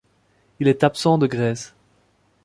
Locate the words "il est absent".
0.59-1.19